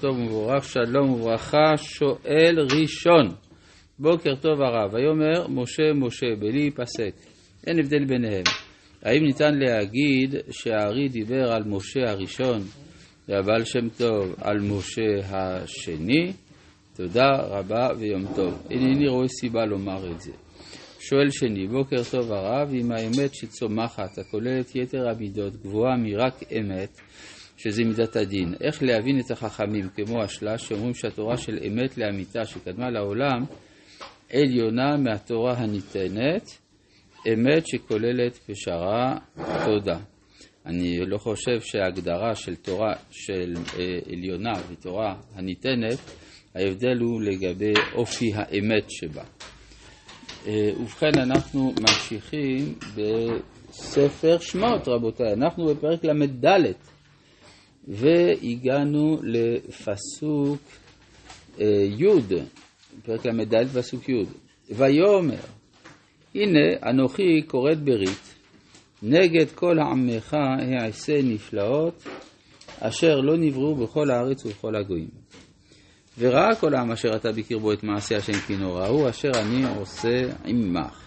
[0.00, 3.28] טוב ומבורך, שלום וברכה, שואל ראשון.
[3.98, 7.14] בוקר טוב הרב, ויאמר משה משה בלי פסק.
[7.66, 8.44] אין הבדל ביניהם.
[9.02, 12.60] האם ניתן להגיד שהארי דיבר על משה הראשון
[13.28, 16.32] והבעל שם טוב על משה השני?
[16.96, 18.66] תודה רבה ויום טוב.
[18.70, 20.32] אינני רואה סיבה לומר את זה.
[21.00, 27.00] שואל שני, בוקר טוב הרב, אם האמת שצומחת, הכוללת יתר המידות, גבוהה מרק אמת,
[27.62, 32.90] שזה מידת הדין, איך להבין את החכמים כמו השלש, שאומרים שהתורה של אמת לאמיתה שקדמה
[32.90, 33.44] לעולם,
[34.32, 36.58] עליונה מהתורה הניתנת,
[37.32, 39.18] אמת שכוללת פשרה,
[39.64, 39.98] תודה.
[40.66, 45.98] אני לא חושב שההגדרה של תורה של אה, עליונה ותורה הניתנת,
[46.54, 49.24] ההבדל הוא לגבי אופי האמת שבה.
[50.46, 55.32] אה, ובכן, אנחנו ממשיכים בספר שמות, רבותיי.
[55.32, 56.46] אנחנו בפרק ל"ד,
[57.88, 60.60] והגענו לפסוק
[61.60, 62.06] אה, י',
[63.02, 64.24] פרק ל"ד, פסוק י'.
[64.70, 65.44] ויאמר,
[66.34, 68.34] הנה אנוכי כורת ברית,
[69.02, 70.36] נגד כל עמך
[70.82, 72.04] אעשה נפלאות,
[72.80, 75.08] אשר לא נבראו בכל הארץ ובכל הגויים.
[76.18, 80.22] וראה כל העם אשר אתה בקרבו את מעשה השם כי נורא הוא, אשר אני עושה
[80.44, 81.04] עמך.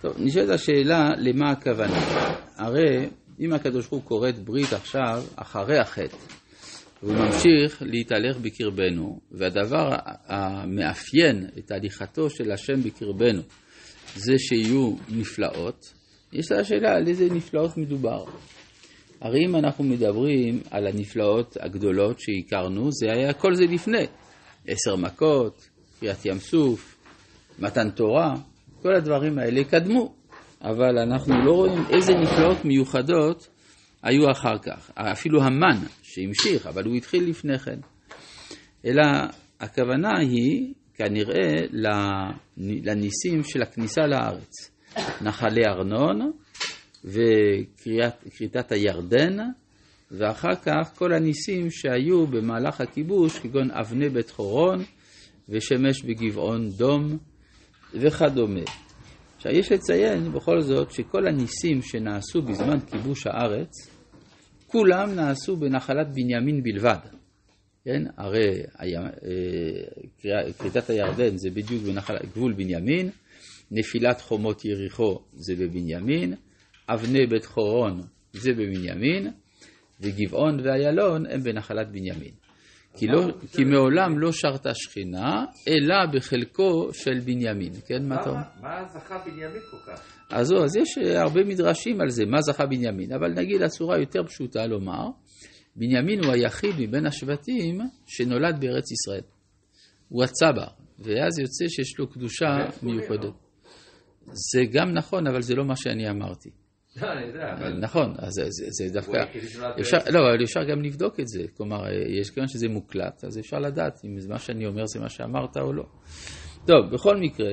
[0.00, 2.00] טוב, נשאלת השאלה, למה הכוונה?
[2.56, 3.08] הרי
[3.40, 6.16] אם הקדוש ברוך הוא כורת ברית עכשיו, אחרי החטא,
[7.02, 13.42] והוא ממשיך להתהלך בקרבנו, והדבר המאפיין את הליכתו של השם בקרבנו
[14.16, 15.92] זה שיהיו נפלאות,
[16.32, 18.24] יש לה שאלה על איזה נפלאות מדובר.
[19.20, 24.06] הרי אם אנחנו מדברים על הנפלאות הגדולות שהכרנו, זה היה כל זה לפני.
[24.66, 25.68] עשר מכות,
[26.00, 26.96] קריאת ים סוף,
[27.58, 28.34] מתן תורה,
[28.82, 30.17] כל הדברים האלה קדמו.
[30.62, 33.48] אבל אנחנו לא רואים איזה נפלאות מיוחדות
[34.02, 34.90] היו אחר כך.
[34.94, 37.78] אפילו המן שהמשיך, אבל הוא התחיל לפני כן.
[38.84, 39.02] אלא
[39.60, 41.52] הכוונה היא כנראה
[42.56, 44.70] לניסים של הכניסה לארץ.
[45.22, 46.32] נחלי ארנון
[47.04, 49.36] וכריתת הירדן,
[50.10, 54.84] ואחר כך כל הניסים שהיו במהלך הכיבוש, כגון אבני בית חורון
[55.48, 57.18] ושמש בגבעון דום
[57.94, 58.64] וכדומה.
[59.38, 63.70] עכשיו יש לציין בכל זאת שכל הניסים שנעשו בזמן כיבוש הארץ,
[64.66, 66.98] כולם נעשו בנחלת בנימין בלבד.
[67.84, 68.02] כן?
[68.16, 73.10] הרי אה, כריתת הירדן זה בדיוק בגבול בנימין,
[73.70, 76.34] נפילת חומות יריחו זה בבנימין,
[76.88, 78.00] אבני בית חורון
[78.32, 79.30] זה בבנימין,
[80.00, 82.32] וגבעון ואיילון הם בנחלת בנימין.
[82.96, 83.20] כי, לא,
[83.52, 87.72] כי מעולם לא שרתה שכינה, אלא בחלקו של בנימין.
[87.86, 88.42] כן, מה אתה אומר?
[88.60, 90.02] מה זכה בנימין כל כך?
[90.30, 93.12] אז זהו, אז יש הרבה מדרשים על זה, מה זכה בנימין.
[93.12, 95.08] אבל נגיד הצורה יותר פשוטה לומר,
[95.76, 99.24] בנימין הוא היחיד מבין השבטים שנולד בארץ ישראל.
[100.08, 100.68] הוא הצבר,
[100.98, 102.46] ואז יוצא שיש לו קדושה
[102.82, 103.34] מיוחדת.
[104.52, 106.50] זה גם נכון, אבל זה לא מה שאני אמרתי.
[107.80, 108.32] נכון, אז
[108.70, 109.24] זה, דווקא...
[109.80, 111.42] אפשר, לא, אבל אפשר גם לבדוק את זה.
[111.56, 111.82] כלומר,
[112.20, 115.72] יש כיוון שזה מוקלט, אז אפשר לדעת אם מה שאני אומר זה מה שאמרת או
[115.72, 115.84] לא.
[116.66, 117.50] טוב, בכל מקרה,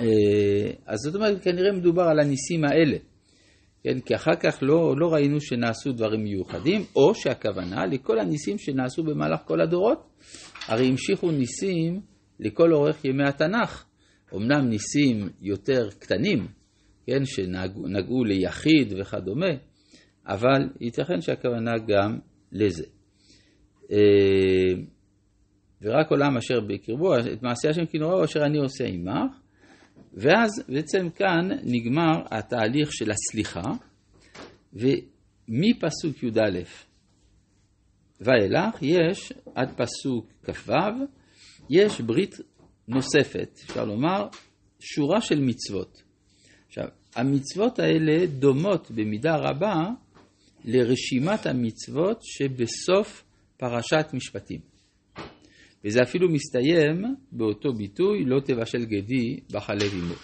[0.00, 2.96] אה, אז זאת אומרת, כנראה מדובר על הניסים האלה.
[3.84, 9.02] כן, כי אחר כך לא, לא ראינו שנעשו דברים מיוחדים, או שהכוונה לכל הניסים שנעשו
[9.02, 10.08] במהלך כל הדורות.
[10.66, 12.00] הרי המשיכו ניסים
[12.40, 13.84] לכל אורך ימי התנ"ך.
[14.34, 16.46] אמנם ניסים יותר קטנים,
[17.06, 19.50] כן, שנגעו ליחיד וכדומה,
[20.26, 22.18] אבל ייתכן שהכוונה גם
[22.52, 22.84] לזה.
[23.92, 24.82] אה,
[25.82, 29.40] ורק עולם אשר בקרבו, את מעשי השם כי נוראו אשר אני עושה עמך,
[30.14, 33.70] ואז בעצם כאן נגמר התהליך של הסליחה,
[34.72, 36.60] ומפסוק י"א
[38.20, 40.72] ואילך יש עד פסוק כ"ו,
[41.70, 42.34] יש ברית
[42.88, 44.28] נוספת, אפשר לומר,
[44.80, 46.05] שורה של מצוות.
[46.68, 46.84] עכשיו,
[47.16, 49.90] המצוות האלה דומות במידה רבה
[50.64, 53.24] לרשימת המצוות שבסוף
[53.56, 54.60] פרשת משפטים.
[55.84, 60.14] וזה אפילו מסתיים באותו ביטוי, לא תבשל גדי בחלב עמו.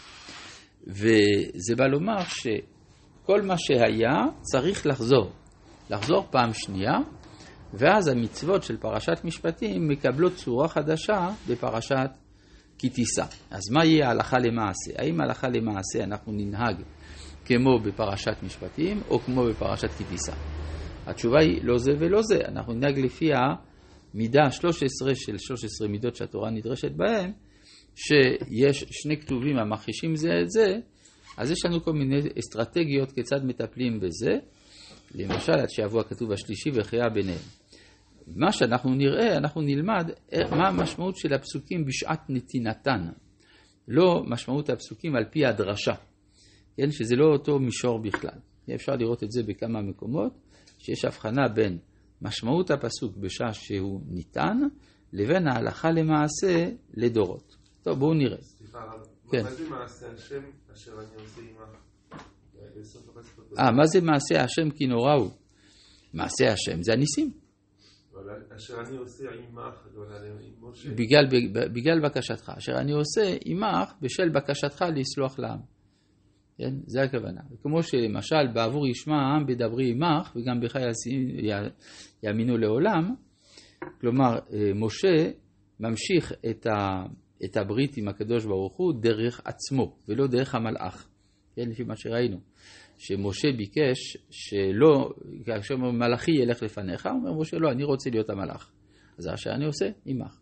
[0.87, 5.33] וזה בא לומר שכל מה שהיה צריך לחזור.
[5.91, 6.99] לחזור פעם שנייה,
[7.75, 12.11] ואז המצוות של פרשת משפטים מקבלות צורה חדשה בפרשת
[12.79, 13.25] כי תישא.
[13.51, 14.93] אז מה יהיה הלכה למעשה?
[14.97, 16.77] האם הלכה למעשה אנחנו ננהג
[17.45, 20.33] כמו בפרשת משפטים או כמו בפרשת כי תישא?
[21.07, 23.31] התשובה היא לא זה ולא זה, אנחנו ננהג לפי
[24.15, 27.33] המידה 13 של 13 מידות שהתורה נדרשת בהן,
[27.95, 30.67] שיש שני כתובים המכחישים זה את זה,
[31.37, 34.33] אז יש לנו כל מיני אסטרטגיות כיצד מטפלים בזה,
[35.15, 37.62] למשל עד שיבוא הכתוב השלישי וחייה ביניהם.
[38.27, 43.09] מה שאנחנו נראה, אנחנו נלמד אה, מה המשמעות של הפסוקים בשעת נתינתן.
[43.89, 45.95] לא משמעות הפסוקים על פי הדרשה,
[46.77, 46.91] כן?
[46.91, 48.39] שזה לא אותו מישור בכלל.
[48.75, 50.33] אפשר לראות את זה בכמה מקומות,
[50.79, 51.79] שיש הבחנה בין
[52.23, 54.59] משמעות הפסוק בשעה שהוא ניתן,
[55.13, 57.57] לבין ההלכה למעשה לדורות.
[57.83, 58.41] טוב, בואו נראה.
[58.41, 58.79] סליחה,
[59.31, 59.43] כן.
[59.43, 60.43] מה זה מעשה השם
[60.75, 61.83] אשר אני עושה עמך?
[63.39, 63.61] הזה.
[63.61, 65.31] אה, מה זה מעשה השם כי נורא הוא?
[66.15, 67.42] מעשה השם זה הניסים.
[70.97, 71.26] בגלל,
[71.73, 75.59] בגלל בקשתך, אשר אני עושה עמך בשל בקשתך לסלוח לעם.
[76.59, 76.75] כן?
[76.87, 77.41] זה הכוונה.
[77.62, 80.76] כמו שלמשל בעבור ישמע העם בדברי עמך וגם בך
[82.23, 83.14] יאמינו לעולם,
[84.00, 85.31] כלומר אה, משה
[85.81, 87.05] ממשיך את, ה,
[87.44, 91.09] את הברית עם הקדוש ברוך הוא דרך עצמו ולא דרך המלאך,
[91.56, 91.69] כן?
[91.69, 92.41] לפי מה שראינו.
[93.04, 95.10] שמשה ביקש שלא,
[95.44, 98.72] כאשר מלאכי ילך לפניך, אומר משה לא, אני רוצה להיות המלאך.
[99.19, 100.40] אז זה אשר אני עושה עמך.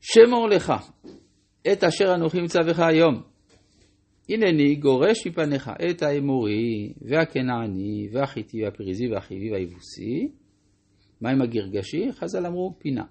[0.00, 0.72] שמור לך
[1.72, 3.22] את אשר אנוכי מצווך היום.
[4.28, 10.28] הנני גורש מפניך את האמורי והכנעני והחיטי והפריזי והחיבי והיבוסי.
[11.20, 12.12] מה עם הגרגשי?
[12.12, 13.04] חז"ל אמרו פינה.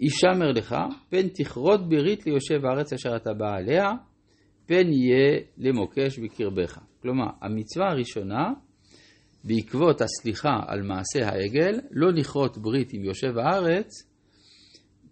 [0.00, 0.76] ישמר לך,
[1.08, 3.92] פן תכרות ברית ליושב הארץ אשר אתה בא עליה,
[4.66, 6.78] פן יהיה למוקש בקרבך.
[7.02, 8.52] כלומר, המצווה הראשונה,
[9.44, 13.90] בעקבות הסליחה על מעשה העגל, לא לכרות ברית עם יושב הארץ,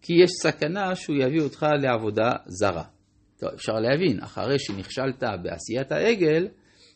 [0.03, 2.85] כי יש סכנה שהוא יביא אותך לעבודה זרה.
[3.39, 6.49] טוב, אפשר להבין, אחרי שנכשלת בעשיית העגל,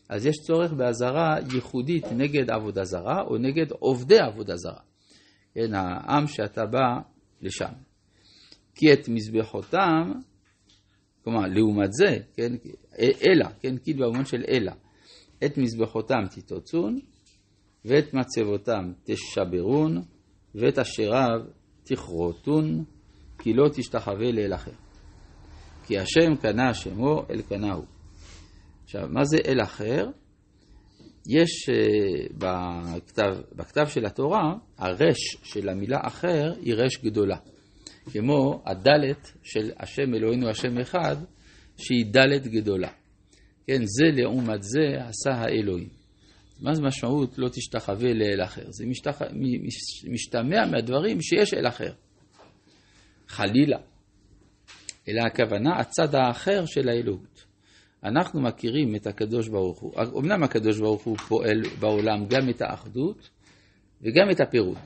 [0.09, 4.79] אז יש צורך באזהרה ייחודית נגד עבודה זרה או נגד עובדי עבודה זרה.
[5.53, 6.99] כן, העם שאתה בא
[7.41, 7.73] לשם.
[8.75, 10.11] כי את מזבחותם,
[11.29, 12.53] כלומר, לעומת זה, כן,
[12.99, 14.71] אלא, כן, כאילו במובן של אלא,
[15.45, 16.99] את מזבחותם תתוצון,
[17.85, 20.01] ואת מצבותם תשברון,
[20.55, 21.39] ואת אשריו
[21.83, 22.83] תכרותון,
[23.39, 24.71] כי לא תשתחווה לאל אחר.
[25.85, 27.85] כי השם קנה שמו, אל קנה הוא.
[28.83, 30.07] עכשיו, מה זה אל אחר?
[31.27, 37.37] יש uh, בכתב, בכתב של התורה, הרש של המילה אחר היא רש גדולה.
[38.05, 41.15] כמו הדלת של השם אלוהינו השם אחד,
[41.77, 42.91] שהיא דלת גדולה.
[43.67, 45.89] כן, זה לעומת זה עשה האלוהים.
[46.61, 48.65] מה זה משמעות לא תשתחווה לאל אחר?
[48.69, 49.21] זה משתח...
[50.11, 51.93] משתמע מהדברים שיש אל אחר.
[53.27, 53.77] חלילה.
[55.07, 57.45] אלא הכוונה הצד האחר של האלוהות.
[58.03, 59.93] אנחנו מכירים את הקדוש ברוך הוא.
[60.19, 63.29] אמנם הקדוש ברוך הוא פועל בעולם גם את האחדות
[64.01, 64.77] וגם את הפירוד.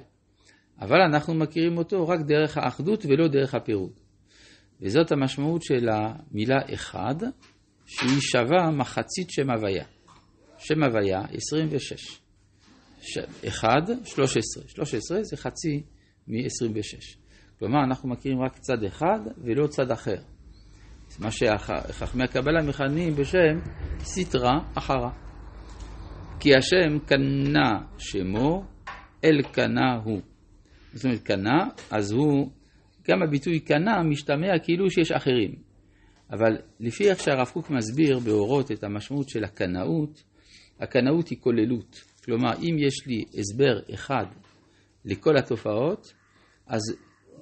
[0.81, 3.99] אבל אנחנו מכירים אותו רק דרך האחדות ולא דרך הפירוד.
[4.81, 7.15] וזאת המשמעות של המילה אחד,
[7.85, 9.85] שהיא שווה מחצית שם הוויה.
[10.57, 12.19] שם הוויה 26.
[13.01, 13.17] ש...
[13.47, 13.67] 1,
[14.05, 14.63] 13.
[14.67, 15.83] 13 זה חצי
[16.27, 17.17] מ-26.
[17.59, 20.17] כלומר, אנחנו מכירים רק צד אחד ולא צד אחר.
[21.19, 23.59] מה שחכמי הקבלה מכנים בשם
[23.99, 25.11] סטרה אחרה.
[26.39, 28.63] כי השם קנה שמו,
[29.23, 30.21] אל קנה הוא.
[30.93, 32.49] זאת אומרת, קנה, אז הוא,
[33.09, 35.55] גם הביטוי קנה משתמע כאילו שיש אחרים.
[36.31, 40.23] אבל לפי איך שהרב קוק מסביר באורות את המשמעות של הקנאות,
[40.79, 42.03] הקנאות היא כוללות.
[42.25, 44.25] כלומר, אם יש לי הסבר אחד
[45.05, 46.13] לכל התופעות,
[46.67, 46.81] אז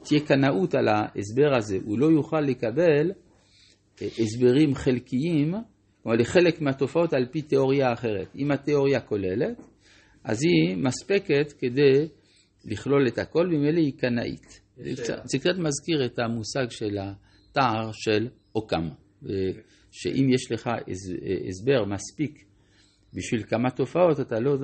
[0.03, 1.77] תהיה קנאות על ההסבר הזה.
[1.85, 3.11] הוא לא יוכל לקבל
[4.01, 5.53] הסברים חלקיים,
[6.03, 8.35] כלומר לחלק מהתופעות על פי תיאוריה אחרת.
[8.35, 9.61] אם התיאוריה כוללת,
[10.23, 12.07] אז היא מספקת כדי
[12.65, 14.61] לכלול את הכל, וממילא היא קנאית.
[15.23, 18.89] זה קצת, מזכיר את המושג של התער של אוקם,
[19.91, 20.69] שאם יש לך
[21.49, 22.45] הסבר מספיק
[23.13, 24.57] בשביל כמה תופעות, אתה לא,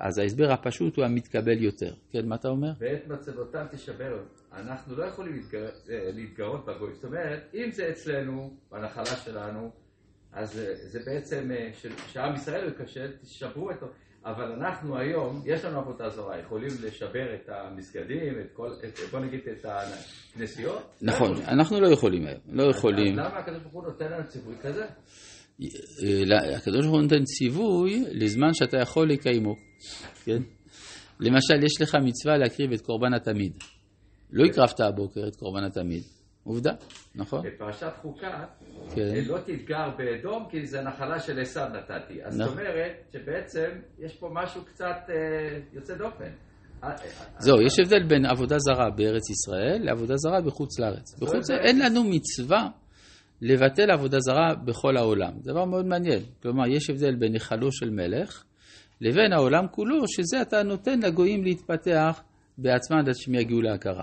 [0.00, 1.94] אז ההסבר הפשוט הוא המתקבל יותר.
[2.10, 2.72] כן, מה אתה אומר?
[2.78, 4.24] ואת מצבותם תשבר.
[4.52, 5.68] אנחנו לא יכולים להתגר...
[5.88, 6.94] להתגרות בגוי.
[6.94, 9.70] זאת אומרת, אם זה אצלנו, בנחלה שלנו,
[10.32, 10.60] אז
[10.92, 11.50] זה בעצם,
[12.06, 13.76] שעם ישראל ייכשל, תשברו את...
[14.24, 19.20] אבל אנחנו היום, יש לנו עבודה זרה, יכולים לשבר את המסגדים, את כל, את, בוא
[19.20, 20.82] נגיד את הכנסיות?
[21.02, 23.16] נכון, אנחנו לא יכולים היום, לא יכולים.
[23.16, 24.84] למה הקדוש ברוך הוא נותן לנו ציווי כזה?
[26.56, 29.54] הקדוש ברוך הוא נותן ציווי לזמן שאתה יכול לקיימו,
[30.24, 30.42] כן?
[31.20, 33.52] למשל, יש לך מצווה להקריב את קורבן התמיד.
[34.30, 36.02] לא הקרבת הבוקר את קורבן התמיד.
[36.44, 36.72] עובדה,
[37.14, 37.42] נכון?
[37.46, 38.44] בפרשת חוקה,
[38.94, 39.24] כן.
[39.26, 42.24] לא תתגר באדום כי זה נחלה של עשיו נתתי.
[42.24, 42.58] אז זאת נכון.
[42.58, 46.30] אומרת שבעצם יש פה משהו קצת אה, יוצא דופן.
[47.38, 51.18] זהו, יש הבדל בין עבודה זרה בארץ ישראל לעבודה זרה בחוץ לארץ.
[51.20, 52.68] בחוץ לארץ אין לנו מצווה
[53.42, 55.32] לבטל עבודה זרה בכל העולם.
[55.40, 56.22] זה דבר מאוד מעניין.
[56.42, 58.44] כלומר, יש הבדל בין היכלו של מלך
[59.00, 62.22] לבין העולם כולו, שזה אתה נותן לגויים להתפתח
[62.58, 64.02] בעצמם עד שהם יגיעו להכרה.